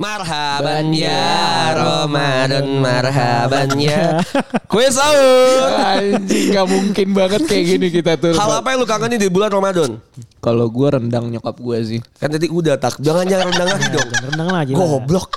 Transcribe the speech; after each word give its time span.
Marhaban 0.00 0.96
ya 0.96 1.76
Ramadan 1.76 2.80
Marhaban 2.80 3.68
ya 3.76 4.16
Kue 4.72 4.88
sahur 4.88 5.76
Anjing 5.76 6.56
gak 6.56 6.64
mungkin 6.72 7.06
banget 7.12 7.44
kayak 7.44 7.64
gini 7.76 7.86
kita 7.92 8.16
tuh. 8.16 8.32
Hal 8.32 8.64
apa 8.64 8.72
yang 8.72 8.80
lu 8.80 8.88
kangenin 8.88 9.20
di 9.20 9.28
bulan 9.28 9.52
Ramadan? 9.52 10.00
Kalau 10.40 10.72
gue 10.72 10.88
rendang 10.88 11.28
nyokap 11.28 11.52
gue 11.60 11.78
sih. 11.84 12.00
Kan 12.16 12.32
tadi 12.32 12.48
udah 12.48 12.80
tak 12.80 12.96
Jangan 12.96 13.28
jangan 13.28 13.52
rendang 13.52 13.68
lagi 13.76 13.86
dong 13.92 14.08
Rendang 14.24 14.48
lagi. 14.48 14.72
Goblok 14.72 15.28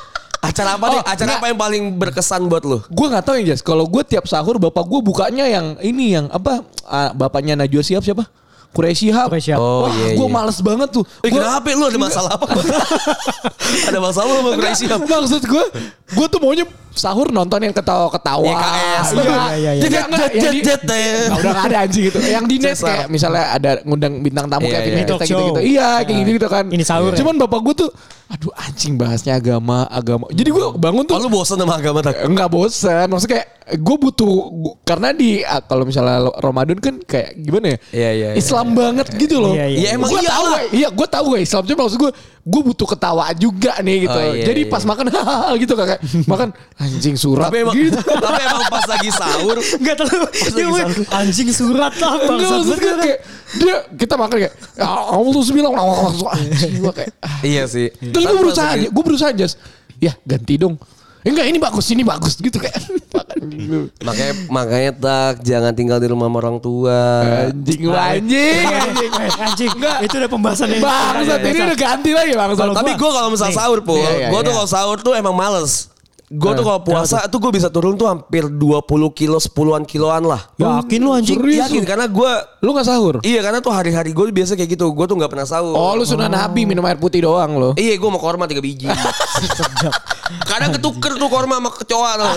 Acara 0.44 0.76
apa 0.76 0.86
nih? 0.92 1.00
Oh, 1.00 1.04
Acara 1.08 1.28
enggak. 1.28 1.40
apa 1.40 1.48
yang 1.52 1.60
paling 1.60 1.84
berkesan 2.00 2.42
buat 2.52 2.64
lu? 2.68 2.80
Gue 2.92 3.08
nggak 3.08 3.24
tahu 3.24 3.36
ya 3.40 3.56
Jas. 3.56 3.64
Kalau 3.64 3.88
gue 3.88 4.04
tiap 4.04 4.28
sahur 4.28 4.60
bapak 4.60 4.84
gue 4.88 5.00
bukanya 5.00 5.48
yang 5.48 5.80
ini 5.80 6.16
yang 6.20 6.28
apa? 6.32 6.64
ah, 6.84 7.16
bapaknya 7.16 7.56
Najwa 7.56 7.80
Shihab 7.80 8.04
siapa? 8.04 8.28
Quraisy 8.74 9.14
Shihab. 9.14 9.28
Quraisy 9.30 9.46
Shihab. 9.54 9.60
Oh, 9.62 9.86
Wah, 9.86 9.94
iya, 9.94 10.18
gue 10.18 10.28
iya. 10.28 10.34
males 10.34 10.58
banget 10.60 10.90
tuh. 10.90 11.04
Eh 11.22 11.30
Gua- 11.30 11.46
kenapa 11.46 11.68
lu 11.78 11.86
ada 11.86 12.00
masalah 12.02 12.32
apa? 12.34 12.46
ada 13.90 14.00
masalah 14.02 14.32
sama 14.34 14.50
Enggak, 14.54 14.74
Crazy 14.74 14.86
Maksud 14.90 15.44
gue, 15.46 15.64
gue 16.14 16.26
tuh 16.30 16.40
maunya 16.42 16.66
sahur 16.94 17.30
nonton 17.30 17.58
yang 17.62 17.74
ketawa-ketawa. 17.74 18.46
YKS. 18.46 19.08
Iya, 19.14 19.22
Iya, 19.24 19.54
iya, 19.58 19.72
iya. 19.78 19.82
Jet, 19.86 20.54
jet, 20.62 20.82
jet. 20.86 21.30
Udah 21.34 21.52
gak 21.54 21.66
ada 21.70 21.78
anjing 21.86 22.04
gitu. 22.10 22.18
Yang 22.22 22.46
di 22.50 22.56
net 22.62 22.78
kayak 22.78 23.06
misalnya 23.10 23.46
ada 23.54 23.72
ngundang 23.86 24.14
bintang 24.22 24.46
tamu 24.50 24.66
Iya, 24.70 24.74
kayak 24.74 24.86
iya. 24.86 24.96
Vin 24.98 25.06
Talk 25.06 25.20
gitu 25.22 25.30
gitu. 25.30 25.38
show. 25.38 25.58
Iya, 25.62 25.90
kayak 26.06 26.18
gitu 26.22 26.30
gitu 26.38 26.48
kan. 26.50 26.66
Ini 26.70 26.84
sahur 26.86 27.12
ya? 27.14 27.18
Cuman 27.22 27.36
bapak 27.42 27.60
gue 27.66 27.76
tuh, 27.86 27.90
aduh 28.30 28.54
anjing 28.58 28.94
bahasnya 28.98 29.38
agama, 29.38 29.86
agama. 29.90 30.26
Jadi 30.34 30.50
gue 30.50 30.66
bangun 30.78 31.04
tuh 31.06 31.14
Oh 31.18 31.22
lu 31.22 31.30
bosan 31.30 31.58
sama 31.58 31.78
agama 31.78 32.02
tak? 32.02 32.26
Enggak 32.26 32.50
bosan 32.50 33.06
Maksudnya 33.10 33.32
kayak 33.38 33.48
Gue 33.74 33.96
butuh 33.98 34.28
gua- 34.50 34.76
Karena 34.82 35.10
di 35.10 35.40
ah, 35.40 35.60
Kalau 35.60 35.84
misalnya 35.84 36.20
Ramadan 36.36 36.78
kan 36.78 37.00
Kayak 37.00 37.36
gimana 37.38 37.66
ya 37.68 37.78
Iya, 37.90 38.10
iya, 38.12 38.28
iya. 38.30 38.36
Islam 38.36 38.68
banget 38.72 39.08
gitu 39.14 39.38
loh 39.38 39.52
Iya, 39.52 39.66
iya. 39.66 39.80
Ya, 39.80 39.90
emang 39.94 40.08
Gua 40.08 40.20
iyalah. 40.20 40.36
tahu 40.36 40.46
ya, 40.50 40.62
Iya 40.74 40.88
gue 40.90 41.08
tahu 41.10 41.28
ya 41.30 41.42
Islam 41.42 41.62
Cuma 41.64 41.80
maksud 41.82 41.98
gue 41.98 42.12
Gue 42.44 42.62
butuh 42.62 42.88
ketawa 42.90 43.24
juga 43.34 43.72
nih 43.80 43.98
gitu 44.02 44.14
Oh, 44.14 44.26
iya, 44.30 44.44
Jadi 44.44 44.62
iya. 44.62 44.70
pas 44.70 44.84
makan 44.84 45.06
hahaha 45.14 45.52
gitu 45.56 45.74
kayak 45.74 46.00
Makan 46.24 46.48
anjing 46.76 47.16
surat 47.16 47.48
Tapi 47.48 47.58
emang, 47.62 47.76
gitu 47.78 48.00
tapi 48.26 48.42
emang 48.42 48.64
pas 48.68 48.86
lagi 48.86 49.10
sahur 49.10 49.56
Enggak 49.56 49.96
tahu. 49.98 50.26
Dia 50.50 50.66
gue, 50.66 50.82
anjing 51.10 51.50
surat 51.50 51.94
lah 51.96 52.12
Enggak 52.14 52.28
bangsat 52.30 52.58
maksud 52.58 52.78
gue 52.78 52.94
kayak 53.00 53.18
Dia 53.54 53.76
kita 53.96 54.14
makan 54.14 54.38
kayak 54.40 54.54
Ya 54.76 54.88
Allah 54.90 55.32
tuh 55.32 55.54
bilang 55.54 55.74
Anjing 55.74 56.74
gue 56.78 56.92
kayak. 56.92 57.12
Iya 57.42 57.64
sih 57.66 57.88
Terus 57.96 58.24
gue 58.26 58.38
berusaha 58.40 58.72
Gue 58.82 59.04
berusaha 59.04 59.30
aja 59.30 59.48
Ya 59.98 60.12
ganti 60.22 60.58
dong 60.58 60.76
Enggak 61.24 61.46
ini 61.48 61.58
bagus 61.60 61.86
ini 61.96 62.04
bagus 62.04 62.36
gitu 62.36 62.60
gitu. 62.60 62.72
Makanya 64.04 64.34
makanya 64.52 64.92
tak 64.92 65.34
jangan 65.48 65.72
tinggal 65.72 65.98
di 66.04 66.08
rumah 66.12 66.28
orang 66.28 66.60
tua. 66.60 67.24
Anjing 67.48 67.80
lu 67.88 67.96
anjing 67.96 68.68
anjing. 68.68 69.12
Anjing. 69.40 69.72
Enggak. 69.72 69.98
Itu 70.04 70.16
udah 70.20 70.32
pembahasan 70.32 70.68
yang 70.76 70.84
Bangsat 70.84 71.40
ini 71.48 71.60
udah 71.64 71.80
ganti 71.80 72.12
lagi 72.12 72.32
bangsat. 72.36 72.68
Tapi 72.76 72.92
gue 73.00 73.12
kalau 73.16 73.30
misal 73.32 73.50
sahur 73.56 73.80
po, 73.80 73.96
Iya, 73.96 74.12
iya, 74.20 74.28
gue 74.32 74.40
tuh 74.44 74.52
iya. 74.52 74.58
kalau 74.60 74.70
sahur 74.70 74.98
tuh 75.00 75.14
emang 75.16 75.32
males. 75.32 75.93
Gue 76.34 76.52
tuh 76.58 76.66
kalau 76.66 76.82
puasa 76.82 77.30
tuh 77.30 77.38
gue 77.38 77.52
bisa 77.54 77.70
turun 77.70 77.94
tuh 77.94 78.10
hampir 78.10 78.50
20 78.50 78.82
kilo, 79.14 79.38
10-an 79.38 79.86
kiloan 79.86 80.26
lah. 80.26 80.42
Yakin 80.58 81.00
lu 81.00 81.14
anjing? 81.14 81.38
Serius 81.38 81.70
Yakin 81.70 81.84
karena 81.86 82.06
gue 82.10 82.32
Lu 82.64 82.72
gak 82.72 82.88
sahur? 82.88 83.20
Iya 83.22 83.44
karena 83.44 83.60
tuh 83.60 83.76
hari-hari 83.76 84.16
gue 84.16 84.26
biasa 84.32 84.56
kayak 84.56 84.80
gitu. 84.80 84.88
Gue 84.96 85.04
tuh 85.04 85.20
nggak 85.20 85.28
pernah 85.28 85.44
sahur. 85.44 85.76
Oh 85.76 85.94
lu 85.94 86.08
sunnah 86.08 86.32
nabi 86.32 86.64
minum 86.64 86.82
air 86.88 86.96
putih 86.96 87.20
doang 87.20 87.60
lo. 87.60 87.70
Iya 87.76 88.00
gue 88.00 88.10
mau 88.10 88.24
korma 88.24 88.48
3 88.48 88.64
biji. 88.64 88.88
Kadang 90.50 90.72
ketuker 90.74 91.20
tuh 91.20 91.28
korma 91.28 91.60
sama 91.60 91.70
kecoa 91.70 92.12
tuh. 92.16 92.34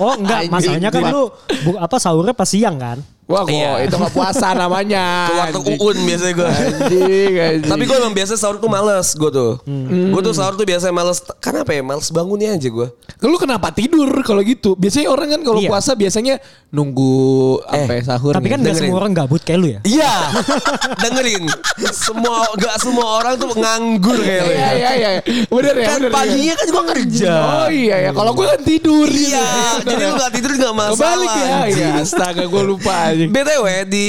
Oh 0.00 0.12
enggak, 0.16 0.48
masalahnya 0.48 0.88
kan 0.88 1.12
lu 1.12 1.28
bu- 1.62 1.76
apa 1.78 1.96
sahurnya 2.00 2.32
pas 2.32 2.48
siang 2.48 2.80
kan? 2.80 2.98
Wah 3.26 3.42
kok 3.42 3.50
Iya. 3.50 3.82
itu 3.82 3.94
gak 3.96 4.14
puasa 4.14 4.54
namanya. 4.54 5.26
Ke 5.26 5.34
warteg 5.34 5.66
uun 5.76 5.96
biasanya 6.00 6.32
gue. 6.32 6.46
Anjing 6.46 7.34
anjing. 7.34 7.66
Tapi 7.66 7.82
gue 7.82 7.96
emang 7.98 8.14
biasa 8.14 8.32
sahur 8.34 8.56
tuh 8.56 8.70
males 8.70 9.08
gue 9.12 9.30
tuh. 9.30 9.52
Hmm. 9.66 10.14
Gue 10.14 10.22
tuh 10.22 10.30
sahur 10.30 10.54
tuh 10.54 10.62
biasa 10.62 10.94
males. 10.94 11.18
Karena 11.36 11.66
apa 11.66 11.74
ya? 11.74 11.82
Males 11.82 12.06
bangunnya 12.08 12.54
aja 12.54 12.68
gue. 12.70 12.86
Lu 13.20 13.34
kenapa 13.34 13.70
tidur 13.70 14.06
kalau 14.22 14.38
gitu? 14.40 14.74
Biasanya 14.74 15.10
orang 15.10 15.28
kan 15.28 15.40
kalau 15.42 15.58
Iya. 15.58 15.66
puasa 15.66 15.92
biasanya 15.92 16.38
nunggu 16.70 17.18
sampai 17.66 17.98
sahur. 18.00 18.30
Tapi 18.30 18.46
kan 18.46 18.62
dengerin. 18.62 18.78
semua 18.86 18.98
orang 19.00 19.12
gabut 19.12 19.42
kayak 19.42 19.58
lu 19.58 19.68
ya. 19.68 19.80
Iya, 19.82 20.14
dengerin. 21.02 21.42
Semua 21.88 22.46
gak 22.54 22.76
semua 22.78 23.06
orang 23.18 23.34
tuh 23.36 23.50
nganggur 23.52 24.18
kayak 24.18 24.42
lu. 24.44 24.52
Iya 24.52 24.70
iya 24.70 24.90
iya. 24.94 25.10
Bener 25.46 25.74
ya. 25.74 25.86
Kan 25.88 25.98
bener, 25.98 26.12
paginya 26.14 26.54
kan 26.54 26.66
gue 26.68 26.84
kerja. 26.94 27.32
Oh 27.34 27.68
iya 27.68 27.96
ya. 28.06 28.10
Kalau 28.12 28.32
gue 28.32 28.46
kan 28.46 28.60
tidur. 28.62 29.08
Iya, 29.08 29.46
jadi 29.82 30.02
lu 30.04 30.14
gak 30.14 30.30
tidur 30.30 30.52
gak 30.54 30.74
masalah. 30.74 30.94
Kebalik 30.94 31.34
ya. 31.34 31.56
Iya. 31.66 31.88
Astaga 31.98 32.44
gue 32.46 32.62
lupa 32.62 33.15
anjing. 33.16 33.30
BTW 33.32 33.66
di 33.88 34.06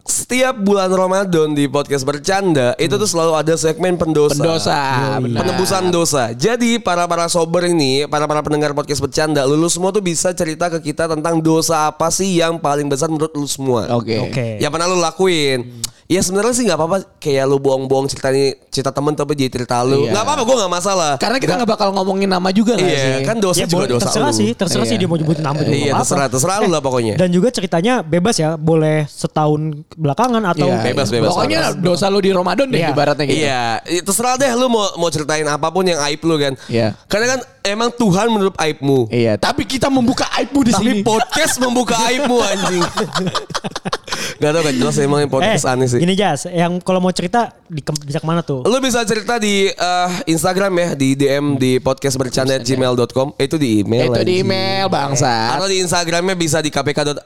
setiap 0.00 0.56
bulan 0.56 0.88
Ramadan 0.88 1.52
di 1.52 1.68
podcast 1.68 2.08
bercanda 2.08 2.72
itu 2.80 2.96
tuh 2.96 3.06
selalu 3.06 3.32
ada 3.36 3.54
segmen 3.54 4.00
pendosa. 4.00 4.40
Pendosa. 4.40 4.78
Penebusan 5.20 5.92
dosa. 5.92 6.32
Jadi 6.32 6.80
para 6.80 7.04
para 7.04 7.28
sober 7.28 7.68
ini, 7.68 8.08
para 8.08 8.24
para 8.24 8.40
pendengar 8.40 8.72
podcast 8.72 9.04
bercanda, 9.04 9.44
lu 9.44 9.68
semua 9.68 9.92
tuh 9.92 10.00
bisa 10.00 10.32
cerita 10.32 10.72
ke 10.72 10.80
kita 10.80 11.06
tentang 11.06 11.38
dosa 11.38 11.92
apa 11.92 12.08
sih 12.08 12.40
yang 12.40 12.56
paling 12.56 12.88
besar 12.88 13.12
menurut 13.12 13.30
lu 13.36 13.46
semua. 13.46 13.92
Oke. 13.92 14.16
Oke. 14.18 14.46
Ya 14.58 14.72
pernah 14.72 14.88
lu 14.88 14.98
lakuin. 14.98 15.68
Ya 16.10 16.18
sebenarnya 16.20 16.50
sih 16.50 16.66
nggak 16.66 16.74
apa-apa 16.74 16.96
kayak 17.16 17.46
lu 17.46 17.56
bohong-bohong 17.56 18.10
cerita 18.10 18.34
ini 18.34 18.58
cerita 18.66 18.90
temen 18.90 19.14
tapi 19.14 19.32
jadi 19.32 19.46
cerita 19.48 19.78
lu. 19.80 20.02
Iya. 20.02 20.10
nggak 20.10 20.24
apa-apa 20.26 20.42
gue 20.42 20.56
nggak 20.58 20.72
masalah. 20.72 21.12
Karena 21.16 21.38
kita 21.38 21.54
nggak 21.54 21.70
bakal 21.70 21.94
ngomongin 21.94 22.26
nama 22.26 22.50
juga 22.50 22.74
nggak 22.74 22.82
Iya, 22.84 22.98
sih? 22.98 23.22
kan 23.22 23.36
dosa 23.38 23.56
Ya 23.56 23.64
juga 23.64 23.78
boleh, 23.78 23.90
dosa 23.94 24.02
terserah 24.04 24.26
lu. 24.26 24.34
sih, 24.34 24.50
terserah 24.50 24.82
Iya. 24.82 24.90
sih 24.90 24.96
dia 24.98 25.06
mau 25.06 25.14
nyebutin 25.14 25.44
nama 25.44 25.54
juga 25.56 25.70
Iya, 25.70 25.78
nggak 25.78 25.86
apa-apa. 25.88 26.02
terserah 26.04 26.26
terserah 26.28 26.56
lu 26.58 26.68
lah 26.68 26.82
pokoknya. 26.82 27.14
Dan 27.14 27.28
juga 27.30 27.48
ceritanya 27.48 27.94
bebas 28.02 28.36
ya, 28.36 28.50
boleh 28.52 29.06
setahun 29.06 29.60
belakangan 29.94 30.42
atau 30.44 30.66
Iya, 30.68 30.82
Bebas, 30.84 31.06
iya. 31.06 31.14
bebas, 31.14 31.30
Pokoknya 31.30 31.60
bebas. 31.70 31.84
dosa 31.86 32.06
lu 32.08 32.18
di 32.18 32.30
Ramadan 32.32 32.66
deh 32.66 32.80
Iya. 32.80 32.90
ibaratnya 32.90 33.24
gitu. 33.24 33.38
Iya, 33.40 33.62
terserah 34.02 34.34
deh 34.34 34.50
lu 34.52 34.66
mau 34.66 34.90
mau 34.98 35.08
ceritain 35.08 35.46
apa 35.46 35.70
pun 35.70 35.86
yang 35.86 36.02
aib 36.02 36.18
lu 36.20 36.34
kan. 36.36 36.58
Iya. 36.66 36.98
Karena 37.06 37.26
kan 37.28 37.40
emang 37.62 37.90
Tuhan 37.90 38.26
menurut 38.28 38.56
aibmu. 38.56 39.06
Iya, 39.06 39.34
tapi 39.34 39.62
kita 39.62 39.86
membuka 39.86 40.24
aibmu 40.32 40.60
di 40.62 40.70
Tapi 40.70 40.84
sini. 40.90 41.00
podcast 41.00 41.58
membuka 41.58 41.96
aibmu 42.02 42.36
anjing. 42.38 42.84
Gak 44.36 44.50
tau 44.50 44.62
kan 44.62 44.72
jelas 44.72 44.96
emang 44.98 45.20
yang 45.20 45.28
podcast 45.28 45.64
eh, 45.64 45.70
aneh 45.70 45.86
sih. 45.86 45.98
Ini 45.98 46.12
Jas, 46.14 46.40
yang 46.46 46.76
kalau 46.78 46.96
mau 46.98 47.10
cerita 47.10 47.52
di 47.66 47.80
ke- 47.80 47.92
bisa 48.00 48.18
ke 48.18 48.26
mana 48.26 48.40
tuh? 48.40 48.62
Lu 48.62 48.76
bisa 48.78 49.00
cerita 49.02 49.36
di 49.36 49.68
eh, 49.68 50.08
Instagram 50.26 50.72
ya, 50.72 50.88
di 50.94 51.08
DM 51.14 51.56
di 51.56 51.76
podcast 51.76 52.16
bercanda 52.16 52.56
gmail.com. 52.56 53.36
Itu 53.36 53.56
di 53.56 53.80
email. 53.80 54.08
Itu 54.08 54.16
di 54.18 54.20
anjing. 54.22 54.40
email 54.42 54.84
bangsa. 54.86 55.56
Atau 55.56 55.68
di 55.68 55.80
Instagramnya 55.80 56.32
bisa 56.34 56.58
di 56.58 56.68
kpk. 56.68 56.98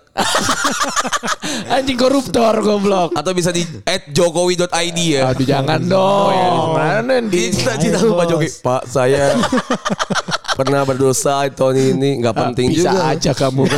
Anjing 1.67 1.97
koruptor 1.97 2.55
goblok. 2.61 3.15
atau 3.15 3.31
bisa 3.31 3.51
di 3.51 3.63
@jokowi.id 4.11 4.69
ya. 4.99 5.31
Aduh 5.31 5.45
jangan 5.45 5.81
dong. 5.81 6.75
Mana 6.75 7.21
di 7.21 7.51
Cita 7.51 7.75
cita 7.77 7.99
lu 8.01 8.15
Pak 8.15 8.27
Jokowi. 8.29 8.49
Pak 8.61 8.83
saya 8.87 9.35
pernah 10.55 10.87
berdosa 10.87 11.43
tahun 11.51 11.99
ini 11.99 12.23
nggak 12.23 12.35
penting 12.35 12.67
Ah, 12.71 12.75
bisa 12.75 12.91
juga. 12.91 13.03
aja 13.11 13.33
kamu. 13.35 13.63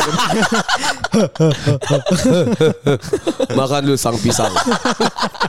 Makan 3.57 3.81
dulu 3.83 3.97
sang 3.97 4.19
pisang. 4.21 4.53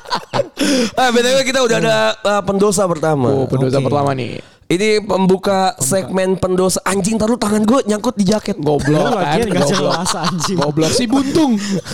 ah, 0.99 1.09
btw 1.11 1.37
kita 1.43 1.59
udah 1.63 1.77
ada 1.77 1.97
uh, 2.23 2.41
pendosa 2.41 2.87
pertama. 2.87 3.27
Oh, 3.29 3.45
pendosa 3.45 3.77
Oke. 3.79 3.85
pertama 3.91 4.15
nih. 4.15 4.39
Ini 4.67 4.99
pembuka 4.99 5.71
segmen 5.79 6.35
pendosa. 6.35 6.83
Anjing 6.83 7.15
taruh 7.15 7.39
tangan 7.39 7.63
gue 7.63 7.87
nyangkut 7.87 8.19
di 8.19 8.27
jaket. 8.27 8.59
Goblok 8.59 8.99
Lu 8.99 9.15
kan. 9.15 9.39
lagian 9.39 9.47
nggak 9.47 9.63
Goblok. 9.63 9.79
jelas 9.79 10.11
anjing. 10.11 10.57
Goblok 10.59 10.91
si 10.91 11.03
buntung. 11.07 11.51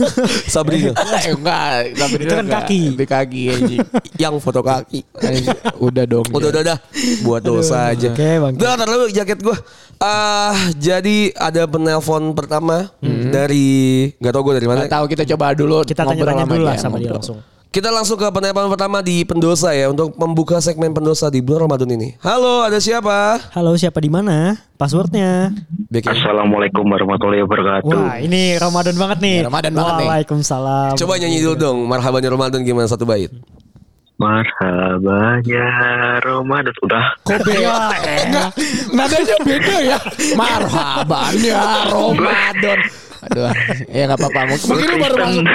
Sabrina. 0.53 0.89
eh 1.22 1.38
enggak, 1.38 1.94
tapi 1.94 2.16
Itu 2.17 2.33
kan 2.33 2.45
kaki. 2.50 2.81
Di 2.97 3.06
kaki 3.06 3.41
anjing. 3.53 3.79
Yang 4.25 4.35
foto 4.41 4.66
kaki. 4.66 5.06
Anjing, 5.22 5.53
Udah 5.78 6.06
dong. 6.09 6.25
Udah 6.33 6.50
udah 6.50 6.62
udah. 6.66 6.78
Buat 7.22 7.41
dosa 7.45 7.94
aja. 7.94 8.09
Oke, 8.09 8.41
Bang. 8.41 8.53
Udah 8.57 8.73
taruh 8.73 9.06
jaket 9.13 9.38
gue. 9.38 9.57
Ah, 10.01 10.57
jadi 10.73 11.29
ada 11.38 11.69
penelpon 11.69 12.33
pertama 12.33 12.89
dari 13.29 14.09
nggak 14.17 14.33
tau 14.33 14.41
gue 14.41 14.53
dari 14.57 14.66
mana. 14.66 14.78
Nggak 14.81 14.94
tahu 14.97 15.06
kita 15.13 15.23
coba 15.29 15.53
dulu 15.53 15.85
Kita 15.85 16.09
tanya-tanya 16.09 16.50
dulu 16.50 16.66
lah 16.66 16.75
sama 16.81 16.97
dia 16.97 17.13
langsung. 17.13 17.38
Kita 17.73 17.89
langsung 17.89 18.22
ke 18.22 18.29
penelpon 18.29 18.69
pertama 18.69 19.01
di 19.01 19.25
pendosa 19.25 19.73
ya 19.73 19.89
untuk 19.89 20.13
membuka 20.13 20.61
segmen 20.61 20.94
pendosa 20.94 21.34
di 21.34 21.41
bulan 21.41 21.66
Ramadan 21.66 21.89
ini. 21.97 22.13
Halo, 22.22 22.61
ada 22.61 22.78
siapa? 22.78 23.41
Halo, 23.50 23.73
siapa 23.73 23.97
di 23.97 24.13
mana? 24.13 24.62
Passwordnya? 24.77 25.50
Bikin. 25.89 26.06
Assalamualaikum 26.13 26.86
warahmatullahi 26.86 27.42
wabarakatuh. 27.42 27.89
Wah, 27.97 28.21
ini 28.21 28.62
Ramadan 28.62 28.94
banget 28.94 29.18
nih. 29.25 29.38
Ya, 29.42 29.50
Ramadan 29.50 29.74
banget 29.74 29.94
nih. 29.97 30.06
Waalaikumsalam. 30.06 30.94
Coba 31.01 31.13
nyanyi 31.18 31.42
dulu 31.42 31.56
dong, 31.57 31.77
marhabannya 31.89 32.30
Ramadan 32.30 32.62
gimana 32.62 32.86
satu 32.86 33.09
bait? 33.09 33.33
Marhaban 34.21 35.42
ya 35.42 35.69
Ramadan. 36.21 36.74
Udah. 36.86 37.06
Kok 37.25 37.42
beda? 37.42 37.74
Enggak, 38.21 38.50
nadanya 38.94 39.38
beda 39.42 39.75
ya. 39.81 39.97
Marhaban 40.38 41.33
ya 41.42 41.89
Ramadan. 41.89 42.80
Aduh, 43.31 43.50
ya 43.88 44.03
nggak 44.12 44.19
apa-apa. 44.19 44.39
Mungkin 44.62 44.88
lu 44.94 44.97
baru 45.00 45.15
masuk. 45.25 45.45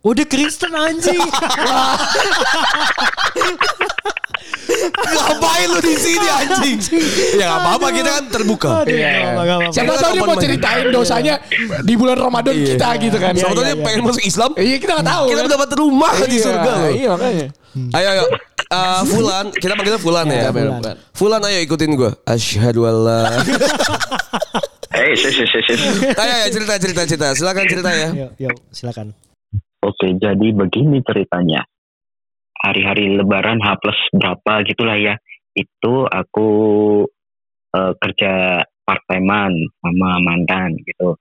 Udah 0.00 0.24
Kristen 0.24 0.72
anjing. 0.72 1.20
Ngapain 5.10 5.66
lu 5.68 5.80
di 5.82 5.94
sini 5.98 6.24
anjing? 6.24 6.78
Ya 7.36 7.52
nggak 7.52 7.60
apa-apa 7.60 7.86
kita 7.92 8.10
kan 8.16 8.24
terbuka. 8.32 8.70
Aduh, 8.80 8.96
nggak 8.96 9.12
apa, 9.12 9.42
nggak 9.44 9.56
apa. 9.60 9.70
Siapa 9.76 9.92
tahu 10.00 10.12
dia 10.16 10.22
mau 10.24 10.36
ceritain 10.40 10.86
dosanya 10.88 11.34
di 11.84 11.94
bulan 12.00 12.16
Ramadan 12.16 12.54
Iya. 12.56 12.66
kita 12.74 12.88
gitu 13.02 13.16
kan. 13.20 13.32
Siapa 13.36 13.52
tahu 13.52 13.64
iya, 13.66 13.74
dia 13.74 13.76
iya. 13.76 13.84
pengen 13.84 14.00
masuk 14.08 14.24
Islam. 14.24 14.50
Iya 14.56 14.76
kita 14.80 14.92
nggak 14.96 15.08
tahu. 15.10 15.24
Kita 15.28 15.42
kan. 15.42 15.50
dapat 15.52 15.70
rumah 15.76 16.12
di 16.16 16.36
Iya, 16.38 16.44
surga 16.48 16.70
loh. 16.72 16.90
Iya 16.90 17.08
makanya. 17.12 17.46
Ayo 17.92 18.08
ayo. 18.14 18.24
Eh, 18.70 19.02
Fulan, 19.10 19.46
kita 19.50 19.72
panggilnya 19.74 20.00
Fulan 20.00 20.24
ya. 20.30 20.32
Iya, 20.32 20.50
Fulan. 20.54 20.72
Fulan. 20.80 20.96
Fulan 21.12 21.40
ayo 21.44 21.58
ikutin 21.66 21.90
gue. 21.98 22.10
Asyhadu 22.24 22.88
alla. 22.88 23.20
Eh, 24.90 25.14
sis, 25.14 25.30
sis, 25.32 25.46
sis, 25.46 25.64
sis. 25.64 25.80
Ayo 26.18 26.32
ayo 26.34 26.46
cerita 26.50 26.74
cerita 26.76 27.02
cerita. 27.06 27.26
Silakan 27.32 27.62
cerita 27.70 27.90
ya. 27.94 28.08
Yuk, 28.10 28.30
yuk, 28.42 28.56
silakan. 28.74 29.14
Oke, 29.80 30.12
jadi 30.20 30.46
begini 30.52 31.00
ceritanya. 31.00 31.64
Hari-hari 32.60 33.16
Lebaran 33.16 33.64
H 33.64 33.80
plus 33.80 33.96
berapa 34.12 34.60
gitulah 34.68 34.96
ya. 35.00 35.16
Itu 35.56 36.04
aku 36.04 36.48
eh, 37.72 37.92
kerja 37.96 38.60
part 38.84 39.02
timean 39.08 39.52
sama 39.80 40.20
mantan 40.20 40.76
gitu 40.84 41.16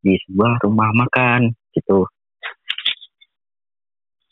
di 0.00 0.16
sebuah 0.24 0.64
rumah 0.64 0.90
makan 0.96 1.52
gitu. 1.76 2.08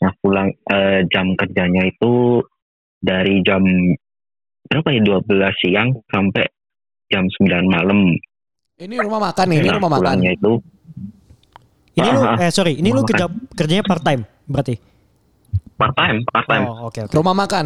Nah 0.01 0.11
pulang 0.23 0.49
eh, 0.49 1.05
jam 1.13 1.37
kerjanya 1.37 1.85
itu 1.85 2.41
dari 2.97 3.45
jam 3.45 3.61
berapa 4.65 4.89
ya 4.89 5.01
12 5.21 5.61
siang 5.61 5.89
sampai 6.09 6.45
jam 7.09 7.25
9 7.25 7.69
malam. 7.69 8.17
Ini 8.79 8.95
rumah 9.03 9.29
makan 9.29 9.45
nih, 9.51 9.57
ini 9.59 9.69
Nah, 9.69 9.75
rumah 9.77 9.91
makan. 9.99 10.17
itu 10.23 10.51
Ini 11.95 12.09
lu 12.09 12.21
Aha. 12.21 12.35
eh 12.39 12.51
sorry, 12.51 12.77
ini 12.77 12.89
lu 12.89 13.01
Makan. 13.01 13.09
kerja 13.09 13.25
kerjanya 13.55 13.83
part 13.83 14.03
time 14.03 14.21
berarti. 14.45 14.75
part 15.75 15.95
time, 15.95 16.17
part 16.27 16.45
time. 16.45 16.63
Oh, 16.67 16.91
oke 16.91 16.99
oke. 17.07 17.13
Rumah 17.15 17.33
makan. 17.33 17.65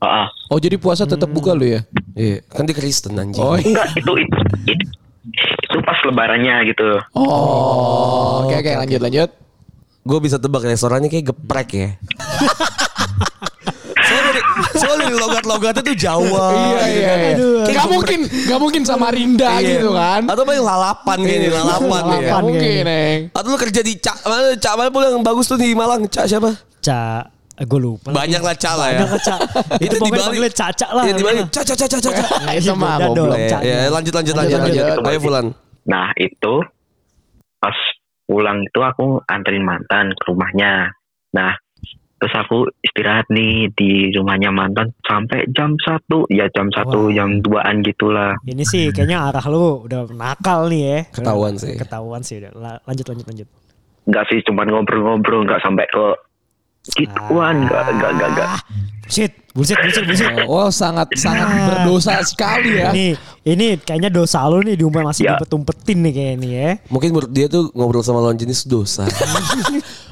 Ah, 0.00 0.24
ah. 0.24 0.26
Oh 0.48 0.56
jadi 0.56 0.76
puasa 0.76 1.04
tetap 1.04 1.28
buka 1.28 1.52
lu 1.52 1.64
ya? 1.64 1.80
Iya, 2.12 2.44
kan 2.48 2.64
dia 2.64 2.76
Kristen 2.76 3.16
anjing. 3.16 3.40
Oh, 3.40 3.56
iya. 3.56 3.64
Enggak, 3.64 3.88
itu 3.96 4.12
itu, 4.20 4.38
itu 4.68 4.84
itu 5.64 5.76
pas 5.80 5.98
lebarannya 6.04 6.68
gitu. 6.68 7.00
oh, 7.16 8.44
oke 8.44 8.54
oke 8.54 8.72
lanjut 8.76 9.00
lanjut. 9.00 9.30
Gue 10.04 10.18
bisa 10.20 10.36
tebak 10.36 10.68
restorannya 10.68 11.08
kayak 11.08 11.32
geprek 11.32 11.68
ya. 11.72 11.88
soalnya 14.74 15.06
dari 15.06 15.16
logat-logatnya 15.16 15.82
tuh 15.82 15.96
Jawa. 15.96 16.46
Iya 16.52 16.82
iya. 16.84 17.12
iya. 17.14 17.34
Aduh. 17.34 17.64
Gak 17.66 17.86
mungkin, 17.86 18.18
gak 18.26 18.58
mungkin 18.58 18.82
sama 18.82 19.08
Rinda 19.08 19.58
Iya. 19.58 19.78
gitu 19.78 19.90
kan? 19.90 20.22
Atau 20.24 20.42
paling 20.42 20.60
lalapan 20.60 21.18
kayak 21.20 21.36
ini, 21.36 21.48
lalapan 21.48 22.02
ya. 22.04 22.18
Gak 22.28 22.42
mungkin, 22.42 22.82
Neng. 22.82 23.20
Atau 23.30 23.48
lu 23.48 23.58
kerja 23.58 23.80
di 23.80 23.94
Cak, 23.96 24.16
mana 24.22 24.48
Cak 24.54 24.74
mana 24.74 24.88
pun 24.88 25.00
yang 25.00 25.22
bagus 25.22 25.46
tuh 25.46 25.56
di 25.56 25.72
Malang, 25.72 26.04
Cak 26.04 26.26
siapa? 26.26 26.50
Ca 26.80 27.26
gue 27.56 27.78
lupa. 27.78 28.10
Banyak 28.10 28.42
lah 28.42 28.52
Cak 28.52 28.74
lah 28.74 28.88
ya. 28.90 28.98
Banyak 29.00 29.10
lah, 29.10 29.22
Ca. 29.22 29.36
Itu 29.86 29.94
pokoknya 29.96 30.24
panggilnya 30.26 30.52
Caca 30.52 30.86
lah. 30.90 31.04
Iya 31.04 31.12
di 31.12 31.22
Bali. 31.22 31.40
Cak 31.46 31.64
Cak 31.64 31.76
Cak 31.76 31.88
Cak 31.88 32.00
Cak. 32.02 32.14
Nah, 32.42 32.52
itu 32.52 32.72
mah 32.74 32.94
Beda 32.94 33.06
goblok. 33.06 33.26
dong, 33.30 33.38
Ya, 33.38 33.48
Cak. 33.48 33.60
ya, 33.62 33.76
lanjut 33.88 34.12
lanjut 34.12 34.34
lanjut 34.34 34.58
Lanjut, 34.58 34.74
lanjut. 34.74 34.84
lanjut. 34.90 35.06
Ayo 35.06 35.18
Fulan. 35.22 35.46
Nah 35.84 36.08
itu 36.16 36.54
pas 37.56 37.76
pulang 38.24 38.58
itu 38.58 38.80
aku 38.80 39.06
anterin 39.24 39.62
mantan 39.62 40.10
ke 40.10 40.22
rumahnya. 40.26 40.90
Nah 41.30 41.54
terus 42.14 42.34
aku 42.34 42.70
istirahat 42.80 43.26
nih 43.28 43.68
di 43.74 44.14
rumahnya 44.14 44.48
mantan 44.48 44.94
sampai 45.04 45.44
jam 45.50 45.74
satu 45.80 46.24
ya 46.30 46.48
jam 46.50 46.70
satu 46.70 47.10
jam 47.10 47.42
duaan 47.42 47.82
gitulah. 47.82 48.38
Ini 48.46 48.64
sih 48.64 48.88
kayaknya 48.90 49.28
arah 49.28 49.44
lu 49.46 49.84
udah 49.84 50.08
nakal 50.14 50.70
nih 50.70 50.82
ya. 50.82 50.98
Ketahuan 51.12 51.54
sih. 51.58 51.74
Ketahuan 51.76 52.22
sih 52.22 52.40
udah. 52.40 52.52
La- 52.56 52.80
Lanjut 52.86 53.06
lanjut 53.12 53.26
lanjut. 53.28 53.48
Nggak 54.04 54.24
sih 54.28 54.38
cuman 54.44 54.66
ngobrol-ngobrol 54.68 55.44
nggak 55.44 55.60
sampai 55.60 55.84
ke 55.88 56.04
gituan 56.92 57.64
nggak 57.64 57.84
nggak 57.96 58.10
nggak 58.14 58.30
nggak. 58.36 58.50
Shit, 59.04 59.32
bullshit 59.50 59.76
bullshit 59.76 60.04
bullshit. 60.04 60.32
Oh, 60.44 60.68
sangat 60.68 61.12
sangat 61.14 61.44
Ah. 61.44 61.66
berdosa 61.68 62.18
sekali 62.22 62.78
ya. 62.78 62.88
Ini 62.90 63.06
ini 63.44 63.66
kayaknya 63.76 64.08
dosa 64.08 64.40
lu 64.44 64.60
nih 64.60 64.74
diumpet 64.74 65.02
masih 65.02 65.22
Ya. 65.22 65.36
diumpet-umpetin 65.36 65.98
nih 66.00 66.12
kayak 66.12 66.32
ini 66.34 66.48
ya. 66.50 66.70
Mungkin 66.88 67.08
menurut 67.10 67.30
dia 67.30 67.46
tuh 67.46 67.68
ngobrol 67.70 68.00
sama 68.00 68.18
lawan 68.18 68.34
jenis 68.34 68.64
dosa. 68.64 69.04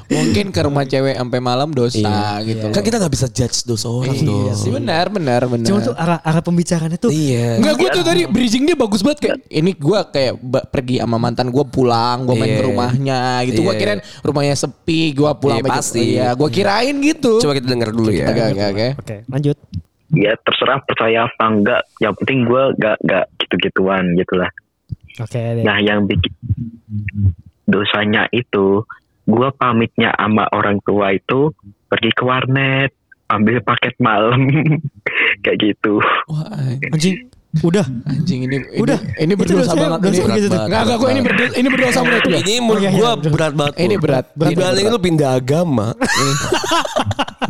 Mungkin 0.05 0.51
ke 0.51 0.61
rumah 0.61 0.83
cewek 0.83 1.15
sampai 1.15 1.39
malam 1.39 1.71
dosa 1.71 2.11
gitu. 2.43 2.69
kan 2.69 2.83
kita 2.83 2.99
nggak 2.99 3.09
bisa 3.09 3.27
judge 3.27 3.63
dosa 3.63 3.87
orang 3.87 4.13
Iya 4.13 4.27
dong. 4.27 4.53
sih 4.53 4.69
benar 4.69 5.05
benar 5.07 5.41
benar. 5.47 5.65
Cuma 5.65 5.79
tuh 5.81 5.95
arah 5.95 6.19
arah 6.19 6.43
pembicaraannya 6.43 6.99
tuh 6.99 7.09
Iya. 7.09 7.57
Enggak 7.57 7.73
gue 7.73 7.89
tuh 7.89 8.03
tadi 8.03 8.21
bridging 8.27 8.63
dia 8.63 8.75
bagus 8.75 9.01
banget 9.01 9.19
kayak 9.23 9.37
ini 9.49 9.71
gue 9.73 9.99
kayak 10.05 10.33
pergi 10.69 10.99
sama 10.99 11.17
mantan 11.17 11.49
gue 11.49 11.65
pulang 11.65 12.27
gue 12.27 12.35
main 12.35 12.45
Iya. 12.45 12.59
ke 12.59 12.63
rumahnya 12.63 13.19
gitu 13.47 13.59
gue 13.63 13.71
Iya. 13.71 13.79
kirain 13.79 13.99
rumahnya 14.21 14.55
sepi 14.55 14.99
gue 15.13 15.31
pulang 15.33 15.57
Iya, 15.57 15.71
pasti. 15.71 16.03
Iya 16.13 16.27
gue 16.35 16.49
kirain 16.51 16.95
gitu. 16.99 17.31
Coba 17.39 17.53
kita 17.55 17.65
dengar 17.65 17.89
dulu 17.89 18.09
ya. 18.11 18.27
Oke 18.91 18.99
oke. 18.99 19.17
Oke, 19.23 19.31
lanjut. 19.31 19.57
Ya 20.13 20.33
terserah 20.43 20.79
percaya 20.83 21.25
apa 21.25 21.45
enggak. 21.47 21.81
Yang 22.03 22.13
penting 22.21 22.39
gue 22.45 22.63
nggak 22.77 22.97
nggak 23.01 23.25
gitu-gituan 23.41 24.03
gitulah. 24.19 24.51
Oke 25.21 25.39
deh. 25.39 25.63
Nah 25.63 25.77
yang 25.79 26.05
bikin 26.05 26.33
dosanya 27.63 28.27
itu 28.35 28.83
gue 29.23 29.49
pamitnya 29.55 30.11
sama 30.19 30.51
orang 30.51 30.83
tua 30.83 31.15
itu 31.15 31.55
pergi 31.87 32.11
ke 32.11 32.23
warnet 32.27 32.91
ambil 33.31 33.63
paket 33.63 33.95
malam 34.03 34.45
kayak 35.43 35.57
gitu. 35.63 36.03
Wah 36.27 36.51
Anjing, 36.91 37.31
udah. 37.61 37.85
anjing 38.09 38.49
ini 38.49 38.65
ini, 38.65 38.81
Udah. 38.81 38.97
ini 39.21 39.33
berdosa 39.37 39.77
banget. 39.77 39.99
Ini 40.09 40.17
gitu 40.41 40.47
tuh. 40.49 40.61
Enggak 40.65 40.81
enggak 40.89 40.97
gue 40.97 41.09
ini 41.13 41.21
berdosa 41.21 41.53
ini 41.53 41.67
berdosa 41.69 41.99
menurut 42.01 42.23
gue. 42.25 42.39
Ini 42.41 42.53
menurut 42.57 42.81
iya, 42.81 42.89
iya, 42.89 42.97
gua 42.97 43.11
betul. 43.13 43.31
berat 43.37 43.53
banget. 43.53 43.73
Ini 43.77 43.95
berat. 44.01 44.25
Ini 44.33 44.49
Dibanding 44.49 44.85
berat. 44.89 44.95
lu 44.97 44.99
pindah 45.05 45.29
agama. 45.37 45.87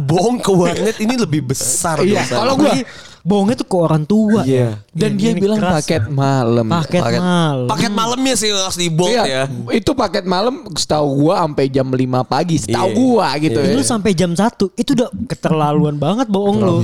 Bohong 0.03 0.38
ke 0.44 0.51
warnet 0.51 0.97
ini 1.00 1.13
lebih 1.15 1.41
besar 1.47 2.03
Iya, 2.03 2.27
kalau 2.27 2.59
gua 2.59 2.75
Bohongnya 3.23 3.55
tuh 3.55 3.65
ke 3.65 3.77
orang 3.77 4.03
tua. 4.03 4.43
Iya. 4.43 4.83
dan 4.93 5.09
Ini- 5.09 5.17
dia 5.17 5.31
ini 5.31 5.41
bilang 5.41 5.57
keras. 5.57 5.73
paket 5.79 6.03
malam. 6.05 6.67
Paket, 6.69 7.01
Paket, 7.01 7.17
malam. 7.19 7.65
paket 7.65 7.91
malamnya 7.91 8.35
sih 8.35 8.45
harus 8.47 8.75
di 8.75 8.87
bold 8.87 9.09
Iya, 9.09 9.23
ya. 9.25 9.43
itu 9.73 9.89
paket 9.91 10.21
malam 10.23 10.55
setahu 10.71 11.07
gua 11.19 11.41
sampai 11.41 11.65
jam 11.67 11.87
5 11.87 11.97
pagi, 12.21 12.55
setahu 12.57 12.85
Iya. 12.85 12.93
gua 12.93 13.27
gitu 13.39 13.57
Ini 13.57 13.69
ya. 13.69 13.73
lu 13.73 13.81
sampai 13.81 14.11
jam 14.13 14.31
1 14.31 14.45
itu 14.71 14.93
udah 14.93 15.09
keterlaluan 15.25 15.95
banget 15.95 16.27
bohong 16.27 16.59
lu. 16.59 16.77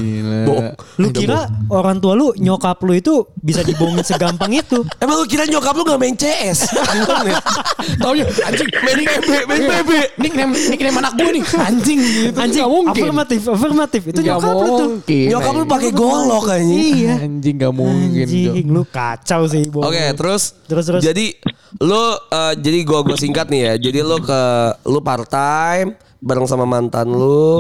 Bohong. 0.44 0.74
Lu 0.98 1.08
kira 1.12 1.40
orang 1.70 2.00
tua 2.00 2.16
lu 2.16 2.34
nyokap 2.34 2.82
lu 2.82 2.94
itu 2.94 3.14
bisa 3.38 3.62
dibohongin 3.62 4.02
segampang 4.02 4.50
itu? 4.52 4.82
Emang 5.04 5.16
lu 5.16 5.26
kira 5.26 5.46
nyokap 5.46 5.76
lu 5.76 5.84
gak 5.84 6.00
main 6.00 6.16
CS? 6.16 6.66
Tahu 8.02 8.14
ya 8.16 8.26
anjing 8.42 8.70
main 8.80 8.98
PB, 9.00 9.30
main. 9.46 9.62
PB. 9.62 9.92
nickname 10.18 10.52
nickname 10.68 10.98
anak 10.98 11.14
gue 11.14 11.30
nih 11.32 11.44
anjing 11.60 12.00
gitu 12.00 12.38
Anjing, 12.38 12.60
nggak 12.60 12.72
mungkin 12.72 13.02
afirmatif, 13.02 13.40
afirmatif. 13.46 14.02
Itu 14.08 14.20
Nggak 14.20 14.34
nyokap 14.34 14.54
lu 14.56 14.66
tuh. 14.68 14.88
mungkin, 14.90 15.26
Nyokap 15.28 15.54
lu 15.54 15.66
pakai 15.68 15.92
golok 16.30 16.44
kayaknya. 16.54 16.78
Iya. 16.78 17.14
anjing 17.26 17.56
nggak 17.58 17.74
mungkin. 17.74 18.26
Anjing, 18.30 18.68
lu 18.70 18.84
kacau 18.86 19.42
sih. 19.50 19.64
Oke, 19.74 19.98
lu. 19.98 20.14
terus 20.14 20.44
Terus, 20.70 20.86
terus. 20.86 21.02
Jadi 21.02 21.26
lu 21.82 22.04
eh, 22.14 22.54
jadi 22.62 22.78
gua 22.86 23.02
gua 23.02 23.18
singkat 23.18 23.50
nih 23.50 23.62
ya. 23.66 23.74
Jadi 23.90 24.00
lu 24.06 24.22
ke 24.22 24.42
lu 24.86 25.02
part 25.02 25.26
time 25.26 25.98
bareng 26.22 26.46
sama 26.46 26.70
mantan 26.70 27.10
lu. 27.10 27.58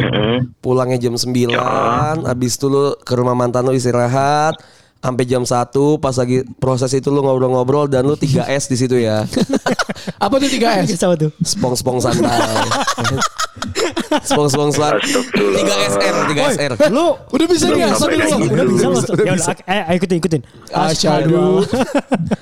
Pulangnya 0.59 0.99
jam 0.99 1.15
9, 1.15 2.27
habis 2.27 2.53
itu 2.59 2.67
lu 2.67 2.93
ke 3.01 3.13
rumah 3.15 3.33
mantan 3.33 3.63
lu 3.65 3.73
istirahat 3.73 4.59
sampai 4.99 5.23
jam 5.23 5.41
1 5.41 5.71
pas 5.97 6.11
lagi 6.11 6.37
proses 6.55 6.91
itu 6.91 7.07
lu 7.07 7.19
ngobrol-ngobrol 7.19 7.87
dan 7.87 8.03
lu 8.03 8.13
3S 8.13 8.67
di 8.67 8.75
situ 8.75 8.95
ya. 8.95 9.23
apa 10.25 10.35
tuh 10.35 10.49
3 10.49 10.83
S 10.83 10.87
Siapa 10.99 11.15
tuh? 11.15 11.31
Spong-spong 11.39 11.97
santai. 11.97 12.35
Spong-spong 14.27 14.69
santai. 14.69 14.99
3SR, 15.33 16.15
3SR. 16.27 16.71
Lu 16.89 17.15
udah 17.15 17.45
bisa 17.47 17.65
nih 17.69 17.87
sampai 17.89 18.17
sampai 18.25 18.47
dulu 18.49 18.51
udah 18.51 18.65
bisa 18.67 18.85
Udah 18.85 18.85
lu. 18.85 18.93
bisa, 18.93 19.09
udah 19.09 19.25
Ya 19.25 19.33
bisa. 19.33 19.51
udah, 19.51 19.65
eh 19.67 19.81
ayo 19.85 19.95
ikutin 19.97 20.17
ikutin. 20.17 20.41
asyhadu 20.69 21.43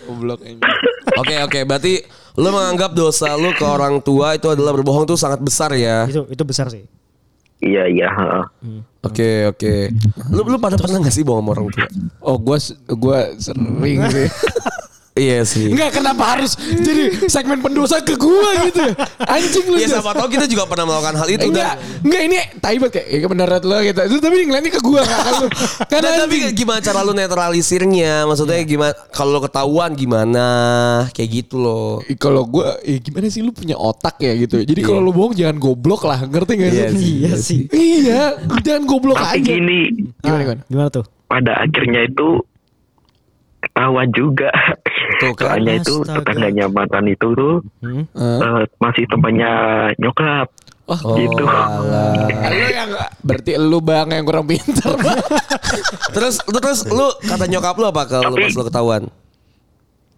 goblok. 0.08 0.40
Oke, 1.18 1.36
oke. 1.40 1.60
Berarti 1.64 1.94
lu 2.36 2.50
menganggap 2.50 2.92
dosa 2.94 3.34
lu 3.34 3.54
ke 3.54 3.66
orang 3.66 4.00
tua 4.00 4.34
itu 4.34 4.48
adalah 4.48 4.74
berbohong 4.74 5.06
tuh 5.06 5.18
sangat 5.18 5.40
besar 5.40 5.74
ya. 5.74 6.06
Itu 6.06 6.26
itu 6.28 6.42
besar 6.42 6.70
sih. 6.70 6.86
Iya 7.60 7.84
iya. 7.88 8.08
heeh. 8.08 8.44
Oke 9.00 9.30
oke. 9.48 9.74
Lu 10.30 10.42
lu 10.44 10.58
pada 10.58 10.76
pernah 10.76 11.00
gak 11.00 11.10
sih 11.10 11.22
bohong 11.22 11.42
sama 11.42 11.52
orang 11.54 11.66
tua? 11.70 11.88
oh 12.22 12.38
gua 12.38 12.58
s- 12.58 12.76
gua 12.88 13.18
sering 13.36 14.02
sih 14.08 14.28
Iya 15.18 15.42
sih. 15.44 15.68
Enggak 15.68 15.90
kenapa 15.94 16.38
harus 16.38 16.54
jadi 16.56 17.26
segmen 17.26 17.58
pendosa 17.58 17.98
ke 18.00 18.14
gua 18.14 18.54
gitu 18.64 18.86
anjing 19.20 19.66
lu 19.66 19.76
Ya 19.76 19.86
Jas. 19.86 19.98
siapa 19.98 20.14
tahu 20.14 20.30
kita 20.30 20.46
juga 20.46 20.64
pernah 20.64 20.86
melakukan 20.86 21.16
hal 21.16 21.28
itu 21.28 21.48
enggak, 21.48 21.74
dan 21.74 22.06
enggak 22.06 22.22
ini 22.24 22.38
tai 22.58 22.78
banget 22.78 22.94
kayak, 22.96 23.08
ya 23.10 23.28
menurut 23.28 23.64
lo 23.64 23.78
gitu. 23.82 24.00
Itu 24.00 24.18
tapi 24.20 24.36
ngeliatnya 24.44 24.72
ke 24.72 24.82
gua 24.82 25.00
enggak 25.02 25.20
ke 25.20 25.32
lu. 25.34 25.48
Kan 25.92 26.00
Dan 26.00 26.12
tapi 26.20 26.36
anjing. 26.40 26.56
gimana 26.56 26.80
cara 26.80 27.00
lu 27.02 27.12
netralisirnya? 27.12 28.14
Maksudnya 28.24 28.62
gimana 28.62 28.94
kalau 29.10 29.32
lu 29.34 29.42
ketahuan 29.42 29.92
gimana? 29.92 30.46
Kayak 31.12 31.30
gitu 31.36 31.56
loh. 31.58 32.00
Ih, 32.06 32.16
kalau 32.16 32.46
gua 32.46 32.78
eh, 32.82 32.98
gimana 32.98 33.26
sih 33.28 33.42
lu 33.42 33.50
punya 33.50 33.74
otak 33.74 34.20
ya 34.20 34.38
gitu. 34.38 34.62
Jadi 34.62 34.80
kalau 34.80 35.00
lu 35.00 35.10
bohong 35.10 35.34
jangan 35.34 35.58
goblok 35.58 36.04
lah, 36.04 36.22
ngerti 36.22 36.54
gak 36.56 36.70
sih? 36.70 36.78
Iya 36.78 36.90
sih. 36.92 37.10
Iya 37.18 37.34
sih. 37.36 37.60
Iya, 37.74 38.22
jangan 38.62 38.84
goblok 38.86 39.18
Tapi 39.18 39.42
aja. 39.42 39.50
gini 39.50 39.80
Gimana 40.20 40.42
gimana? 40.44 40.62
Gimana 40.68 40.90
tuh? 40.92 41.06
pada 41.28 41.60
akhirnya 41.60 42.08
itu 42.08 42.40
ketahuan 43.78 44.10
juga. 44.12 44.50
Tuh 45.18 45.34
kan. 45.34 45.46
Soalnya 45.54 45.74
itu 45.78 45.96
Astaga. 46.00 46.18
tetangganya 46.20 46.66
mantan 46.68 47.06
itu 47.06 47.28
tuh 47.32 47.56
Hmm? 47.80 48.04
Eh, 48.10 48.62
masih 48.76 49.06
temannya 49.06 49.52
nyokap. 49.96 50.50
Oh, 50.88 51.14
Gitu. 51.14 51.44
alah. 51.44 52.16
Lu 52.48 52.68
yang 52.72 52.90
berarti 53.22 53.52
lu 53.56 53.80
bang 53.80 54.08
yang 54.10 54.24
kurang 54.24 54.48
pinter. 54.48 54.96
Terus 56.16 56.40
terus 56.42 56.80
lu 56.88 57.06
kata 57.22 57.46
nyokap 57.46 57.76
lu 57.76 57.86
apa 57.86 58.02
kalau 58.08 58.32
lu 58.32 58.40
pas 58.40 58.56
lu 58.56 58.66
ketahuan? 58.66 59.04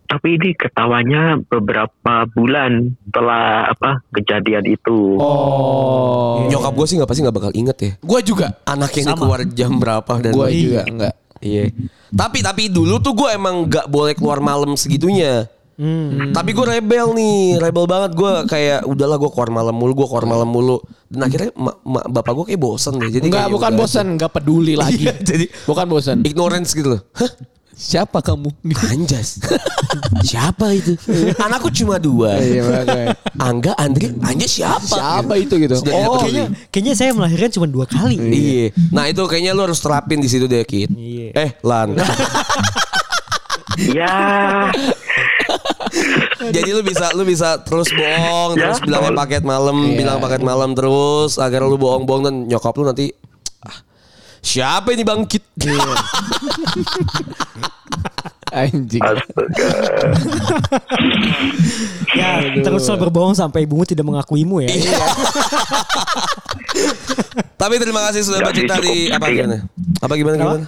Tapi 0.06 0.28
ini 0.32 0.54
ketawanya 0.54 1.38
beberapa 1.44 2.14
bulan 2.32 2.98
setelah 3.04 3.66
apa 3.68 4.02
kejadian 4.12 4.66
itu. 4.68 5.18
oh. 5.18 6.46
Nyokap 6.46 6.70
gue 6.72 6.86
sih 6.86 6.96
nggak 6.98 7.06
pasti 7.08 7.22
nggak 7.22 7.36
bakal 7.36 7.52
inget 7.54 7.78
ya. 7.80 7.92
Gua 8.00 8.20
juga. 8.20 8.58
Anak 8.64 8.90
yang 8.96 9.14
Sama. 9.14 9.20
keluar 9.20 9.42
jam 9.48 9.72
berapa 9.76 10.14
dan 10.20 10.34
Gua 10.34 10.50
lagi. 10.50 10.62
juga 10.64 10.82
enggak. 10.84 11.14
Iya. 11.40 11.72
Tapi 12.10 12.40
tapi 12.42 12.68
dulu 12.68 13.00
tuh 13.00 13.14
gue 13.14 13.30
emang 13.32 13.66
nggak 13.66 13.88
boleh 13.88 14.14
keluar 14.16 14.40
malam 14.40 14.74
segitunya. 14.74 15.48
Hmm. 15.80 16.36
Tapi 16.36 16.52
gue 16.52 16.66
rebel 16.68 17.16
nih, 17.16 17.56
rebel 17.56 17.88
banget 17.88 18.12
gue 18.12 18.34
kayak 18.52 18.84
udahlah 18.84 19.16
gue 19.16 19.32
keluar 19.32 19.48
malam 19.48 19.72
mulu, 19.72 20.04
gue 20.04 20.08
keluar 20.12 20.28
malam 20.28 20.52
mulu. 20.52 20.84
Dan 21.08 21.24
akhirnya 21.24 21.56
ma- 21.56 21.80
ma- 21.88 22.04
bapak 22.04 22.36
gue 22.36 22.46
kayak 22.52 22.60
bosen 22.60 23.00
deh. 23.00 23.08
Jadi 23.08 23.32
Enggak, 23.32 23.48
bukan 23.48 23.72
udah 23.72 23.80
bosan, 23.80 24.06
enggak 24.20 24.32
peduli 24.36 24.76
lagi. 24.76 25.04
Iya, 25.08 25.16
jadi 25.24 25.46
bukan 25.64 25.86
bosan. 25.88 26.18
ignorance 26.28 26.76
gitu 26.76 27.00
loh. 27.00 27.02
Hah? 27.16 27.32
Siapa 27.80 28.20
kamu? 28.20 28.52
Anjas. 28.92 29.40
Siapa 30.20 30.76
itu? 30.76 31.00
Anakku 31.40 31.72
cuma 31.72 31.96
dua. 31.96 32.36
Iya. 32.36 33.16
Angga, 33.40 33.72
Andri, 33.74 34.12
Anjas 34.20 34.52
siapa? 34.54 34.84
Siapa 34.84 35.40
itu 35.40 35.56
gitu? 35.56 35.80
Sudah 35.80 35.96
Oh, 35.96 36.20
Kayaknya, 36.20 36.44
kayaknya 36.70 36.94
saya 36.94 37.16
melahirkan 37.16 37.50
cuma 37.50 37.66
dua 37.66 37.88
kali. 37.88 38.20
Iya. 38.20 38.76
Nah 38.92 39.08
itu 39.08 39.24
kayaknya 39.24 39.56
lu 39.56 39.64
harus 39.64 39.80
terapin 39.80 40.20
di 40.20 40.28
situ 40.28 40.44
deh, 40.44 40.60
Kit. 40.62 40.92
Iya. 40.92 41.32
Eh, 41.34 41.50
Lan. 41.64 41.96
Ya, 43.80 44.68
Jadi 46.42 46.70
lu 46.70 46.82
bisa 46.82 47.16
lu 47.16 47.24
bisa 47.24 47.60
terus 47.60 47.88
bohong, 47.90 48.54
Ya, 48.54 48.70
terus 48.70 48.80
bilangnya 48.82 49.12
tol. 49.14 49.20
paket 49.20 49.44
malam, 49.44 49.78
Iya. 49.86 49.96
bilang 49.98 50.18
paket 50.20 50.42
malam 50.42 50.70
terus 50.74 51.40
agar 51.40 51.64
lu 51.64 51.76
bohong-bohong 51.76 52.24
dan 52.24 52.36
nyokap 52.46 52.76
lu 52.76 52.84
nanti 52.84 53.16
ah, 53.62 53.78
siapa 54.42 54.92
ini 54.92 55.04
bangkit? 55.04 55.44
anjing. 58.50 59.02
astaga. 59.02 59.70
Ya, 62.18 62.30
teruslah 62.66 62.98
berbohong 62.98 63.38
sampai 63.38 63.64
ibumu 63.64 63.86
tidak 63.86 64.06
mengakuimu 64.06 64.66
ya. 64.66 64.70
Iya. 64.74 64.98
Tapi 67.56 67.76
terima 67.78 68.02
kasih 68.10 68.26
sudah 68.26 68.40
bercerita 68.42 68.82
di 68.82 69.14
apa 69.14 69.26
gimana? 69.30 69.58
Apa 70.02 70.14
gimana 70.18 70.36
gimana? 70.36 70.64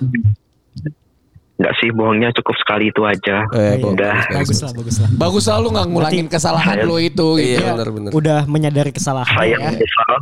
Enggak 1.61 1.73
sih 1.77 1.89
bohongnya 1.93 2.33
cukup 2.41 2.57
sekali 2.57 2.89
itu 2.89 3.01
aja. 3.05 3.45
Eh, 3.53 3.77
Iya. 3.77 3.85
Udah. 3.85 4.15
Bagus 4.33 4.59
lah, 4.61 4.71
bagus 4.73 4.95
lah. 4.97 5.09
Bagus 5.13 5.43
lah 5.45 5.57
lu 5.61 5.69
nggak 5.69 5.87
ngulangin 5.89 6.25
kesalahan 6.25 6.77
lu 6.81 6.97
itu 6.97 7.37
gitu. 7.37 7.61
Iya 7.61 7.77
benar 7.77 7.89
benar. 7.93 8.11
Udah 8.13 8.39
menyadari 8.49 8.89
kesalahan 8.89 9.29
Saya 9.29 9.57
ya. 9.57 9.69
menyesal. 9.69 10.15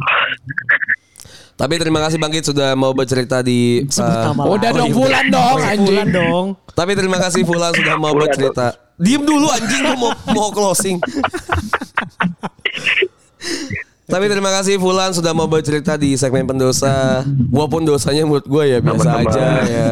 Tapi 1.60 1.76
terima 1.76 2.00
kasih 2.00 2.16
Bangkit 2.16 2.44
sudah 2.46 2.72
mau 2.72 2.96
bercerita 2.96 3.44
di 3.44 3.84
uh, 3.84 4.32
nama 4.32 4.48
Udah 4.48 4.72
dong 4.72 4.88
Oh, 4.88 4.88
iya. 4.88 4.96
Fulan 4.96 5.26
dong 5.28 5.58
Fulan 5.58 5.72
anjing. 5.76 6.08
dong. 6.10 6.46
Tapi 6.72 6.92
terima 6.96 7.18
kasih 7.20 7.42
Fulan 7.44 7.72
sudah 7.80 7.96
mau 7.96 8.10
Fulan, 8.10 8.24
bercerita. 8.26 8.68
Diem 8.96 9.24
dulu 9.24 9.48
anjing 9.50 9.82
gue 9.82 9.98
mau 9.98 10.12
mau 10.30 10.50
closing. 10.50 11.00
Tapi 14.10 14.26
terima 14.26 14.50
kasih 14.50 14.76
Fulan 14.76 15.14
sudah 15.14 15.32
mau 15.32 15.46
bercerita 15.46 15.94
di 15.94 16.16
segmen 16.16 16.42
pendosa. 16.44 17.22
Walaupun 17.48 17.84
dosanya 17.84 18.26
menurut 18.26 18.42
gue 18.42 18.64
ya 18.66 18.78
biasa 18.80 19.06
Sama-sama. 19.06 19.30
aja 19.30 19.46
ya. 19.62 19.90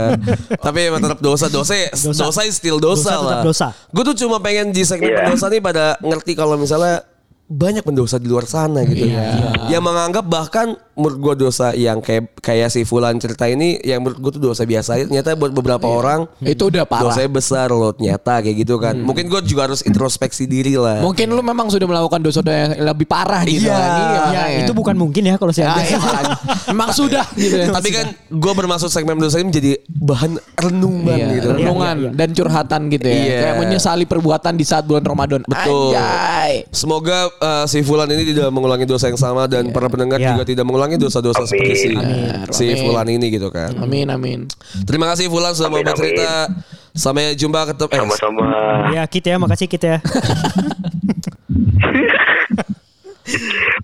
Tapi 0.57 0.79
emang 0.87 0.99
tetap 0.99 1.19
dosa. 1.19 1.45
Dosa 1.47 1.75
dosa, 1.93 2.23
Dosa. 2.25 2.41
is 2.41 2.55
still 2.55 2.79
dosa, 2.79 3.13
Dosa 3.13 3.21
lah. 3.21 3.41
dosa. 3.43 3.67
Gue 3.87 4.01
tuh 4.03 4.17
cuma 4.17 4.39
pengen 4.39 4.71
di 4.71 4.81
segmen 4.81 5.07
Iya. 5.07 5.17
pendosa 5.21 5.45
nih 5.47 5.61
pada 5.61 5.85
ngerti 6.01 6.33
kalau 6.33 6.55
misalnya 6.55 7.05
banyak 7.47 7.79
pendosa 7.79 8.19
di 8.19 8.27
luar 8.27 8.43
sana 8.43 8.83
gitu. 8.83 9.07
Iya. 9.07 9.55
Yang 9.67 9.83
menganggap 9.83 10.23
bahkan 10.23 10.67
menurut 10.93 11.17
gue 11.17 11.47
dosa 11.47 11.71
yang 11.71 11.99
kayak 11.99 12.35
kayak 12.37 12.67
si 12.67 12.83
Fulan 12.83 13.15
cerita 13.15 13.45
ini 13.45 13.79
yang 13.81 14.03
menurut 14.03 14.19
gue 14.19 14.31
tuh 14.35 14.43
dosa 14.45 14.63
biasa. 14.63 14.99
Ternyata 15.01 15.31
buat 15.33 15.51
beberapa 15.51 15.87
orang 15.87 16.27
Itu 16.39 16.67
udah 16.67 16.83
parah. 16.83 17.07
dosanya 17.07 17.31
besar 17.31 17.67
loh 17.69 17.91
ternyata 17.91 18.43
kayak 18.43 18.55
gitu 18.57 18.75
kan. 18.75 18.99
Mungkin 18.99 19.25
gue 19.25 19.39
juga 19.45 19.63
harus 19.65 19.79
introspeksi 19.81 20.43
diri 20.43 20.75
lah. 20.75 20.99
Mungkin 20.99 21.29
lu 21.29 21.39
memang 21.39 21.67
sudah 21.67 21.87
melakukan 21.87 22.19
dosa 22.19 22.43
yang 22.43 22.83
lebih 22.83 23.07
parah 23.07 23.39
gitu 23.43 23.63
Iya. 23.63 23.73
kan. 23.73 23.87
Ya, 23.87 24.19
makanya. 24.19 24.59
itu 24.59 24.71
bukan 24.73 24.95
mungkin 24.95 25.21
ya 25.23 25.35
kalau 25.39 25.51
saya 25.51 25.65
Ya, 25.69 25.83
iya, 25.85 25.97
makanya. 25.97 26.35
Memang 26.67 26.89
sudah 26.91 27.25
gitu. 27.33 27.55
Tapi 27.71 27.89
kan 27.89 28.05
gue 28.27 28.53
bermaksud 28.53 28.89
segmen 28.89 29.15
dosa 29.15 29.39
ini 29.39 29.47
menjadi 29.47 29.71
bahan 29.87 30.35
renungan 30.57 31.15
Iya, 31.15 31.27
gitu. 31.33 31.47
renungan 31.53 31.95
Iya, 31.97 32.03
iya. 32.03 32.11
dan 32.11 32.29
curhatan 32.33 32.81
gitu 32.89 33.07
ya. 33.07 33.15
Iya. 33.15 33.37
Kayak 33.39 33.55
menyesali 33.61 34.03
perbuatan 34.03 34.53
di 34.53 34.65
saat 34.65 34.83
bulan 34.83 35.03
Ramadan. 35.03 35.41
Betul. 35.43 35.95
Anjay. 35.95 36.67
Semoga 36.69 37.31
uh, 37.37 37.63
si 37.65 37.81
Fulan 37.81 38.09
ini 38.09 38.27
tidak 38.27 38.49
mengulangi 38.49 38.83
dosa 38.83 39.07
yang 39.07 39.15
sama 39.15 39.45
dan 39.45 39.69
para 39.69 39.87
pendengar 39.87 40.17
Iya. 40.17 40.33
juga 40.33 40.43
tidak 40.43 40.63
mengulangi 40.65 40.95
dosa-dosa 40.95 41.39
Amin. 41.39 41.49
seperti 41.49 41.73
si, 41.75 41.87
Amin. 41.93 42.27
si 42.49 42.63
Amin. 42.67 42.77
Fulan 42.83 43.07
ini 43.07 43.25
gitu 43.29 43.47
kan. 43.49 43.71
Amin 43.77 44.07
amin. 44.07 44.39
Terima 44.83 45.05
kasih 45.09 45.27
Fulan 45.27 45.53
sudah 45.53 45.69
mau 45.69 45.79
bercerita. 45.79 46.49
Sampai 46.97 47.37
jumpa 47.37 47.61
ketemu. 47.69 47.93
Eh, 47.93 47.99
Sama-sama. 48.01 48.41
Ya, 48.89 49.05
Kit 49.05 49.21
ya, 49.21 49.37
makasih 49.37 49.69
Kit 49.69 49.85
ya. 49.85 50.01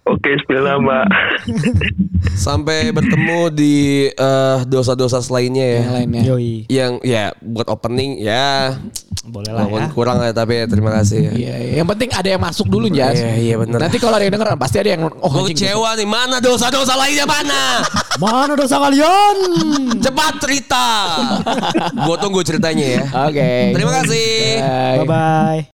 Oke, 0.07 0.35
spill 0.43 0.63
nama. 0.63 1.03
sampai 2.33 2.89
bertemu 2.95 3.51
di 3.51 4.07
eh, 4.09 4.57
dosa-dosa 4.67 5.19
lainnya 5.31 5.65
ya. 5.65 5.79
Yang 5.83 5.93
lainnya. 5.93 6.21
Yoi. 6.23 6.53
Yang 6.71 6.93
ya 7.03 7.23
buat 7.43 7.67
opening 7.67 8.23
ya 8.23 8.79
Boleh 9.23 9.55
lah 9.55 9.63
walaupun 9.67 9.87
ya. 9.87 9.89
kurang 9.95 10.17
ya 10.19 10.31
tapi 10.35 10.63
ya, 10.63 10.65
terima 10.67 10.91
kasih 10.99 11.31
ya. 11.31 11.31
Iya, 11.31 11.55
yang 11.79 11.87
penting 11.87 12.11
ada 12.11 12.27
yang 12.27 12.41
masuk 12.43 12.67
dulu 12.67 12.91
Jas. 12.91 13.15
Iya, 13.15 13.31
iya, 13.39 13.55
bener. 13.55 13.79
Nanti 13.79 13.95
kalau 13.95 14.19
ada 14.19 14.23
yang 14.27 14.35
denger 14.35 14.49
pasti 14.59 14.77
ada 14.83 14.89
yang 14.99 15.03
oh 15.07 15.31
Gue 15.31 15.55
kecewa 15.55 15.95
nih 15.95 16.07
mana 16.07 16.37
dosa-dosa 16.43 16.99
lainnya 16.99 17.23
mana? 17.23 17.63
Mana 18.21 18.53
dosa 18.53 18.77
kalian? 18.77 19.35
Cepat 19.97 20.37
cerita. 20.37 20.87
gue 22.05 22.15
tunggu 22.21 22.45
ceritanya 22.45 22.85
ya. 22.85 23.03
Oke. 23.25 23.73
Terima 23.73 23.91
kasih. 24.03 24.29
Bye. 24.61 24.97
Bye-bye. 25.01 25.61